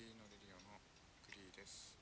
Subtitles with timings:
[0.00, 0.80] リーノレディオの
[1.28, 1.92] クリーです、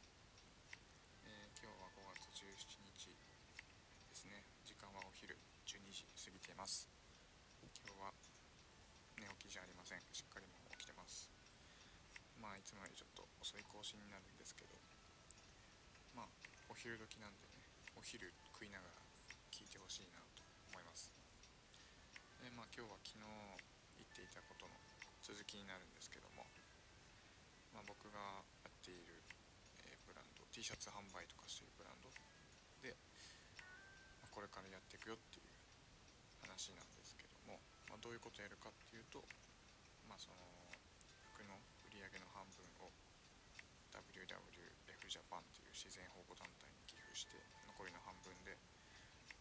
[1.26, 4.38] えー、今日は5月17日ですね。
[4.62, 5.34] 時間はお昼
[5.66, 6.86] 12時過ぎています。
[7.58, 8.14] 今日は
[9.18, 10.06] 寝起きじゃありません。
[10.14, 11.26] しっかりもう起きてます。
[12.38, 14.78] まあいつもよりちょっと遅い更新になるんですけど。
[16.14, 16.30] まあ
[16.70, 17.58] お昼時なんでね
[17.98, 19.02] お昼食いながら
[19.50, 21.10] 聞いてほしいなと思います。
[22.46, 23.26] でまあ今日は昨日
[23.98, 24.78] 言っていたことの
[25.18, 26.46] 続きになるんですけども。
[27.78, 29.22] まあ、僕がやっている、
[29.86, 32.10] え、ブランド T シャツ販売とかしているブランド
[32.82, 32.90] で、
[34.18, 35.54] ま、これからやっていくよっていう
[36.42, 39.22] 話なんですけども、まあ、どういうことやるかっていうと、
[40.10, 40.42] まあ、その
[41.38, 41.54] 服の
[41.86, 42.90] 売り上げの半分を
[43.94, 44.26] WWF
[45.06, 48.58] ジャパンという自然保護団体に寄付して残りの半分で、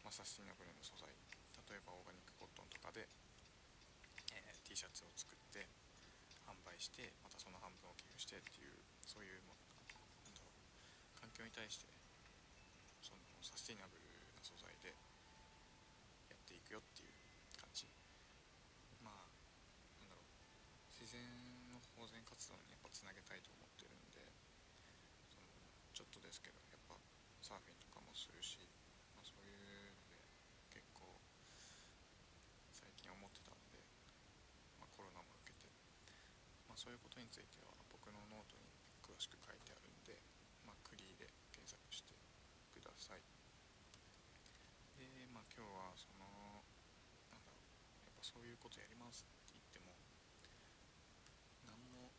[0.06, 3.10] まあ、サスティナブルの素材例えばオーガニックコットンとかで、
[4.30, 4.97] えー、T シャツ
[6.78, 10.62] 販売してまたその半分を寄付してっていうそういうもなんだろう
[11.18, 11.90] 環境に対して
[13.02, 14.06] そのサスティナブル
[14.38, 14.94] な素材で
[16.30, 17.18] やっていくよっていう
[17.58, 17.90] 感じ。
[19.02, 19.26] まあ
[20.06, 20.30] なんだろう
[20.94, 21.18] 自然
[21.74, 24.22] の保全活動にやっぱつなげたいと思ってるんで
[25.34, 25.50] その
[25.98, 26.94] ちょっとですけどやっぱ
[27.42, 28.62] サーフィンとかもするし、
[29.18, 30.22] まあ、そういうので
[30.70, 31.10] 結構
[32.70, 33.82] 最近思ってたんで、
[34.78, 35.38] まあ、コロナも
[36.78, 38.70] そういうことについては僕のノートに
[39.02, 40.14] 詳しく書いてあるんで、
[40.62, 42.14] まあ、クリーで検索して
[42.70, 43.26] ください。
[45.02, 46.62] でまあ今日はその
[47.34, 49.98] なんだろうやっぱそういうことやりますって言っても
[51.66, 52.14] 何も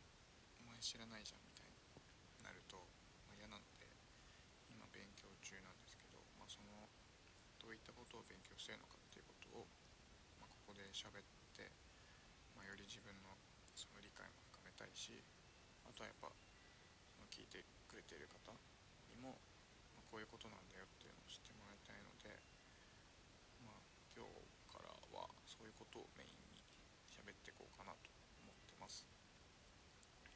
[0.59, 1.79] お前知らないじゃんみたいに
[2.43, 2.83] なると、
[3.31, 3.87] まあ、嫌なので
[4.67, 6.91] 今勉強中なんですけど、まあ、その
[7.63, 9.67] どういったことを勉強してるのかっていうことを、
[10.43, 11.23] まあ、ここで喋っ
[11.55, 11.71] て、
[12.59, 13.39] まあ、より自分の
[13.75, 14.49] その理解も
[14.79, 15.15] たいし
[15.87, 16.27] あとはやっぱ
[17.15, 18.51] その聞いてくれている方
[19.07, 19.39] にも、
[19.95, 22.27] まあ、こういうことなんだよっていうのを知ってもらいたいので、
[23.63, 23.79] まあ、
[24.11, 24.35] 今日
[24.67, 26.59] からはそういうことをメインに
[27.07, 28.11] 喋っていこうかなと
[28.43, 29.07] 思ってます。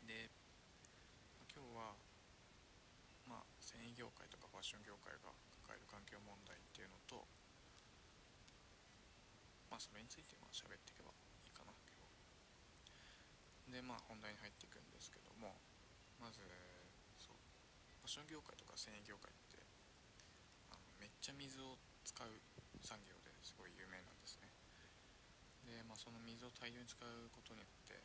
[0.08, 0.32] で、
[1.36, 2.00] まあ、今日は
[3.28, 7.28] まあ繊維業界とかファッション業界が抱える環境問題っていうのと
[9.68, 11.12] まあそれについてまあ喋っていけば
[13.72, 15.56] でまあ本題に入っていくんですけども
[16.20, 16.44] まず
[17.20, 17.40] そう
[18.04, 19.60] ファッション業界とか繊維業界って
[20.72, 22.28] あのめっちゃ水を使う
[22.84, 24.52] 産業ですごい有名なんですね。
[25.64, 27.96] でまあその水を大量に使うことによって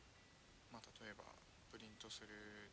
[0.71, 1.27] まあ例えば
[1.71, 2.71] プリントする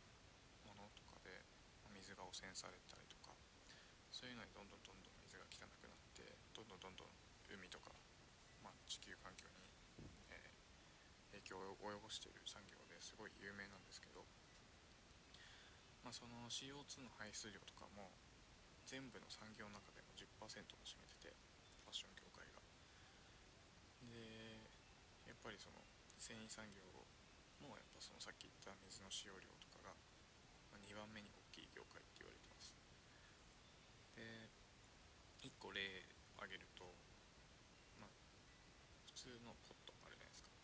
[0.62, 1.42] ものとかで
[1.90, 3.34] 水が汚染されたりとか
[4.14, 6.22] そういうのにどんどんどんどん水が汚くなって
[6.54, 7.10] どんどんどんどん
[7.50, 7.90] 海とか、
[8.62, 9.65] まあ、地球環境に
[11.80, 14.24] を及ぼしている産業ですごい有名なんですけど、
[16.04, 18.12] まあ、その CO2 の排出量とかも
[18.86, 21.34] 全部の産業の中でも10%も占めてて
[21.82, 22.62] ファッション業界が。
[24.06, 24.62] で
[25.26, 25.82] やっぱりその
[26.18, 26.86] 繊維産業
[27.58, 29.96] もやっぱそのさっき言った水の使用量とかが
[30.78, 32.76] 2番目に大きい業界って言われてます
[34.14, 34.22] で
[35.42, 36.06] 1個例
[36.38, 36.86] 挙げると、
[37.98, 38.12] まあ、
[39.10, 40.56] 普通のコットンあるじゃないですか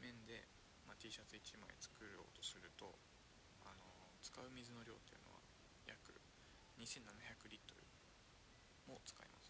[0.00, 0.48] 面で、
[0.88, 2.92] まあ、T シャツ1枚作ろうとすると、
[3.64, 3.88] あの
[4.20, 5.40] 使う水の量っていうのは
[5.88, 6.12] 約
[6.76, 7.88] 2700リットル
[8.84, 9.48] も使います。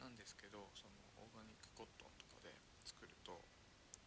[0.00, 2.48] なんですけどそのオーガニックコットンとかで
[2.80, 3.44] 作ると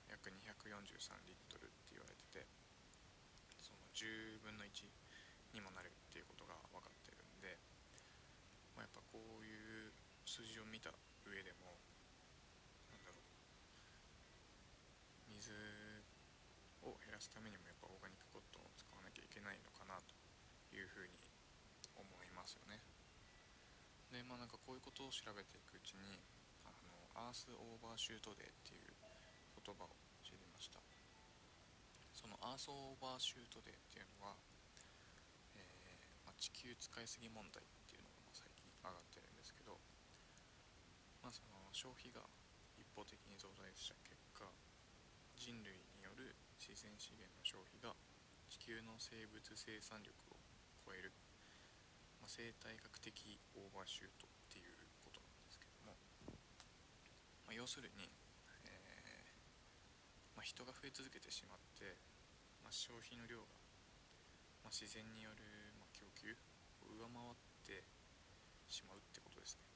[0.10, 2.44] 約243リットルって言われてて
[3.62, 4.92] その10分の1
[5.54, 7.56] にもなるっていうことが分かってるんで、
[8.76, 9.94] まあ、やっぱこういう
[10.28, 10.92] 数字を見た
[11.24, 11.80] 上でも
[15.36, 15.52] 水
[16.84, 20.16] を減らすためにもやっぱオーガニックコットンを使わなきゃいけないのかなと
[20.72, 21.16] いうふうに
[22.46, 22.78] ますよね。
[24.14, 26.22] でまあなんかこういうことを調べていくうちに
[26.62, 26.94] あの
[27.26, 28.94] アースオーバーシュートデーっていう
[29.58, 30.78] 言葉を知りました。
[32.14, 34.38] そのアースオーバーシュートデーっていうのは、
[35.58, 39.82] えー、まあ、地球使いすぎ問題っていうのが最近上がってるんですけど、
[41.20, 42.24] まあ、その消費が
[42.78, 44.48] 一方的に増大した結果
[45.36, 47.98] 人類による自然資源の消費が
[48.48, 50.40] 地球の生物生産力を
[50.88, 51.12] 超える。
[51.12, 51.25] っ、
[52.26, 54.74] まあ、生態学的オーバーシュートっていう
[55.06, 55.94] ことなんですけども、
[57.46, 58.10] まあ、要するに、
[58.66, 62.02] えー、まあ、人が増え続けてしまって、
[62.66, 63.46] ま消費の量が、
[64.66, 66.34] ま自然による、ま供給
[66.82, 67.86] を上回って
[68.74, 69.70] しまうってことですね。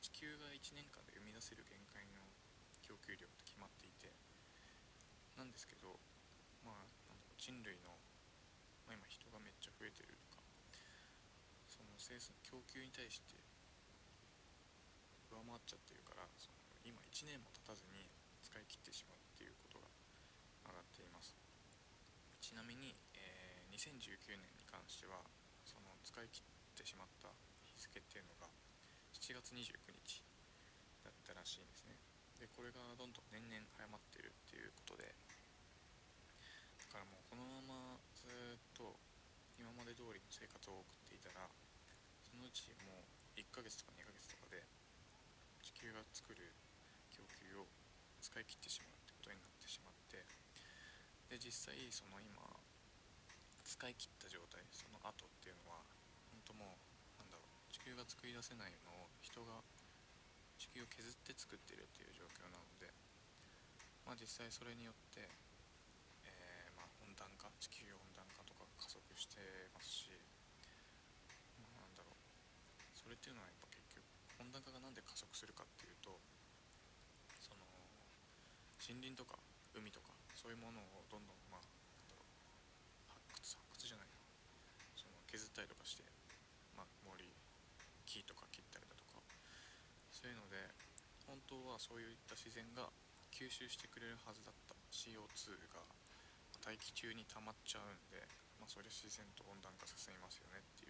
[0.00, 2.24] 地球が1年間で生み出せる限界の
[2.80, 4.08] 供給量って決まっていて
[5.36, 6.00] なんですけど
[6.64, 6.88] まあ
[7.36, 7.92] 人類の、
[8.88, 10.19] まあ、今人がめっちゃ増えてる
[12.00, 13.36] 生産供給に対して
[15.28, 18.08] 上回っちゃってるからその今1年も経たずに
[18.40, 19.84] 使い切ってしまうっていうことが
[20.72, 21.36] 上がっています。
[22.40, 25.20] ちなみに、えー、2019年に関しては
[25.68, 27.28] その使い切ってしまった
[27.68, 28.48] 日付っていうのが
[29.12, 30.24] 7月29日
[31.04, 32.00] だったらしいんですね。
[32.40, 38.24] でこれがどんどん年々早まってるっていうことでだからもうこのままず
[38.56, 38.96] っと
[39.60, 41.44] 今まで通りの生活を送っていたら
[42.50, 44.66] そのうちもう1ヶ月とか2ヶ月とかで
[45.62, 46.50] 地球が作る
[47.14, 47.70] 供給を
[48.18, 50.18] 使い切ってしまうってことになってしまって
[51.30, 52.42] で実際その今
[53.62, 55.78] 使い切った状態その後っていうのは
[56.34, 59.62] 本当もうなんだろう地球が作り出せないのを人が
[60.58, 62.90] 地球を削って作ってるっていう状況なので
[64.02, 65.22] まあ実際それによって
[66.26, 69.38] えーまあ温暖化地球温暖化とか加速して
[69.70, 70.10] ますし
[71.62, 72.30] まあなんだろう
[72.96, 74.02] それっていうのはやっぱ結局
[74.42, 76.18] 温暖化がなんで加速するかっていうと
[77.38, 77.62] その
[78.82, 79.38] 森林とか
[79.70, 84.18] 海とかそういうものをどんどんまあ発掘発掘じゃないな。
[84.98, 86.02] その削ったりとかして、
[86.74, 87.22] まあ、森
[88.04, 89.22] 木とか切ったりだとか
[90.10, 90.58] そういうので
[91.30, 92.90] 本当はそういった自然が
[93.30, 95.86] 吸収してくれるはずだった CO2 が
[96.66, 98.18] 大気中に溜まっちゃうんで、
[98.58, 100.89] まあ、それ自然と温暖化進みますよねってい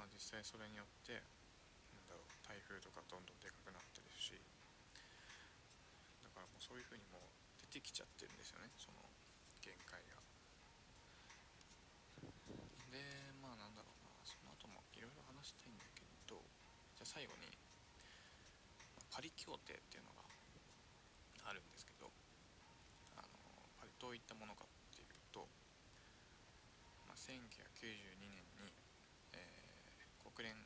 [0.00, 1.12] まあ実際それによって
[1.92, 4.32] なんだろう台風とかどんどんでかくなってるし
[6.24, 7.28] だからもうそういう風にもう
[7.60, 9.04] 出てきちゃってるんですよねその
[9.60, 10.24] 限界が。
[12.88, 12.96] で
[13.44, 16.40] まあなんだろうなその後もいろいろ話したいんだけど
[16.96, 17.52] じゃあ最後に
[19.12, 20.24] パリ協定っていうのが
[21.44, 22.08] あるんですけど
[23.20, 23.36] あの
[23.76, 25.44] パリどういったものかっていうと、
[27.04, 28.49] まあ、1992年に、
[30.40, 30.56] 国連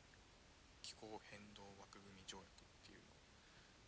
[0.79, 3.11] 気候変動枠組み条約っていうの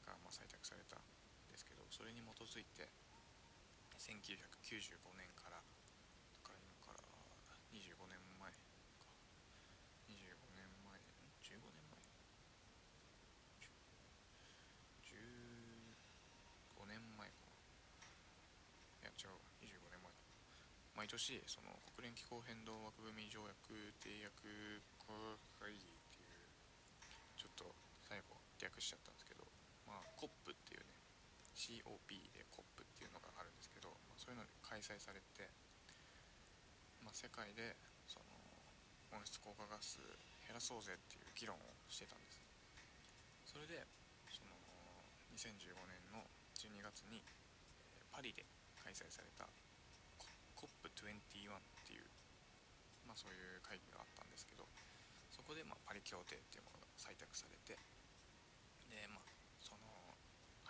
[0.03, 0.99] が、ま、採択された。
[0.99, 2.91] んですけどそれに基づいて
[3.95, 6.99] 1995年からだから今から
[7.71, 8.59] 25年前か
[10.11, 10.99] 25年前
[11.39, 12.03] 15年前
[15.07, 17.47] 15年前か。
[18.99, 20.11] ないや違う25年前
[20.99, 23.71] 毎年その国連気候変動枠組み条約
[24.03, 26.51] 締約国会議っていう
[27.39, 27.71] ちょっと
[28.03, 29.45] 最後略しちゃったんですけど
[29.85, 30.97] まあ COP っていうね
[31.57, 35.49] COP で COP っていうのがあるんですけど、まあ、そういうのに開催されて、
[37.01, 37.73] まあ、世界で
[38.05, 38.37] その
[39.17, 39.97] 温室効果ガス
[40.45, 41.59] 減らそうぜっていう議論を
[41.89, 42.37] してたんです。
[43.49, 43.81] それで
[44.29, 44.53] その
[45.33, 46.21] 2015年の
[46.53, 47.25] 12月に
[48.13, 48.45] パリで
[48.77, 49.49] 開催された
[50.53, 52.05] COP21 っていう、
[53.05, 54.65] まあ、そういう会議があったんですけど
[55.33, 57.77] そこでまパリ協定っていうものが採択されて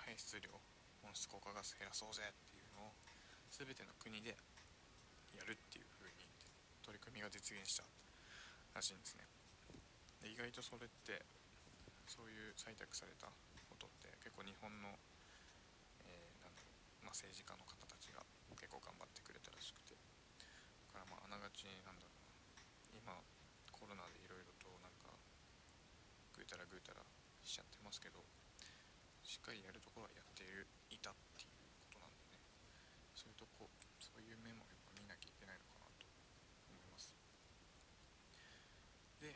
[0.08, 0.48] 排出量
[1.04, 2.96] 温室効果ガス減らそうぜっていうのを
[3.52, 4.40] 全ての国で
[5.36, 6.24] やるっていう風に
[6.80, 7.84] 取り組みが実現した
[8.72, 9.28] らしいんですね。
[10.24, 11.28] で意外とそれって
[12.08, 13.28] そういう採択された
[13.68, 14.96] ことって結構日本の、
[16.08, 16.72] えーなんだろ
[17.04, 18.24] う、まあ、政治家の方たちが
[18.56, 20.00] 結構頑張ってくれたらしくて。
[20.88, 23.12] だからまああながちなんだろうな。
[23.12, 23.12] 今
[23.76, 25.12] コロナでいろいろとなんか
[26.32, 27.04] ぐうたらぐうたら
[27.44, 28.24] しちゃってますけど。
[29.28, 31.60] しっかりやるところはやっているいたっていう
[31.92, 32.40] ことなんでね。
[33.12, 33.68] そういうとこ
[34.00, 36.08] そういう面もやっぱ見なきゃいけないのかなと
[36.72, 37.12] 思います。
[39.20, 39.36] で、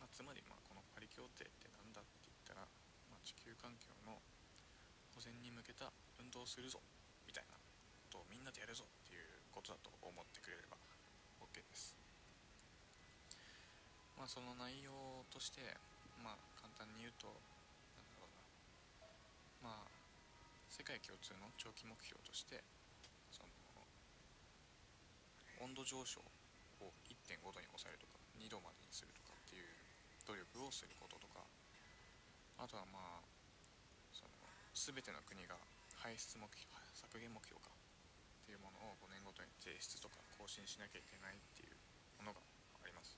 [0.00, 2.64] まあ、つまりまあこのパリ協定ってなんだって言ったら、
[3.12, 4.16] まあ、地球環境の
[5.12, 6.80] 保全に向けた運動をするぞ
[7.28, 7.60] みたいな
[8.08, 10.80] ことをみんなでやるぞっていうことだと思ってくれれば
[11.44, 11.92] OK です。
[14.16, 15.60] まあその内容として
[16.24, 18.32] まあ簡単に言うとなんだろう
[19.64, 19.88] なまあ
[20.76, 22.60] 世界共通の長期目標として
[23.32, 23.48] その
[25.64, 26.20] 温度上昇
[26.84, 29.72] を1.5度に抑えるとか2度までにするとかっていう
[30.28, 31.48] 努力をすることとか
[32.60, 33.24] あとはまあ
[34.12, 34.36] その
[34.76, 35.56] 全ての国が
[35.96, 41.80] 排出目標削減目標かっていうものを5年ごとに提出とか更新しなきゃいけないっていう
[42.20, 42.44] ものが
[42.84, 43.16] あります、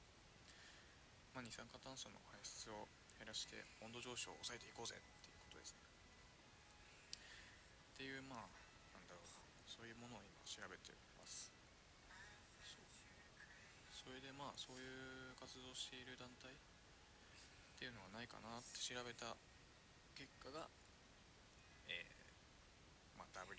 [1.35, 2.87] まあ、二酸化炭素の排出を
[3.19, 5.88] 減らして温度上昇を抑えていこうぜっていうことですね。
[7.99, 8.47] っていうまあ
[8.95, 9.27] なんだろう
[9.67, 11.51] そういうものを今調べてます。
[12.63, 12.79] そ
[13.91, 16.55] それでまあそういう活動している団体っ
[17.75, 19.35] ていうのはないかなって調べた
[20.15, 20.71] 結果が、
[21.91, 23.55] えーまあ、WWF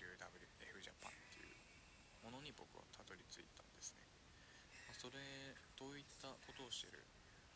[0.80, 1.56] ジャパンっていう
[2.24, 4.04] ものに僕はたどり着いたんですね、
[4.88, 5.20] まあ、それ
[5.76, 7.00] どういったことをしてる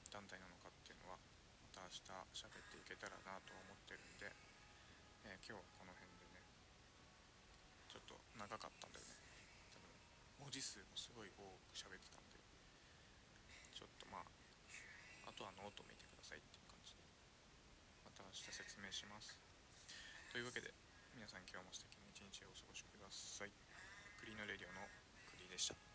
[0.09, 4.33] 団体なのかっていうのはまた明日喋っていけたらなと思ってるんで、
[5.29, 6.45] えー、今日はこの辺でね
[7.93, 9.13] ちょっと長かったんだよね
[9.69, 12.39] 多分文字数もすごい多く喋ってたんで
[13.75, 14.31] ちょっとまあ
[15.27, 17.03] あとはノート見てくださいっていう感じで
[18.07, 19.35] また明日説明します。
[20.31, 20.71] というわけで
[21.11, 23.51] 皆さん今日も素敵な一日をお過ごしください。
[24.23, 24.87] 栗のレディオの
[25.35, 25.94] 栗でした。